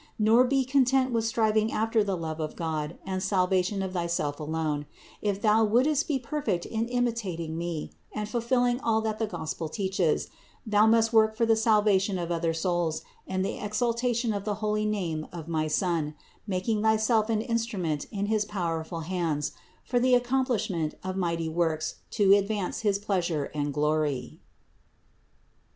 [0.17, 4.87] Nor be content with striving after the love of God and salvation of thyself alone;
[5.21, 10.27] if thou wouldst be perfect in imitating me and fulfilling all that the Gospel teaches,
[10.65, 14.87] thou must work for the salvation of other souls and the exaltation of the holy
[14.87, 16.15] name of my Son,
[16.47, 19.51] making thyself an instrument in his powerful hands
[19.83, 24.39] for the accomplishment of mighty works to advance his pleasure and glory.